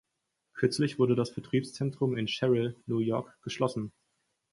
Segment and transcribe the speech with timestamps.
[0.53, 3.91] Kürzlich wurde das Vertriebszentrum in Sherrill, New York, geschlossen.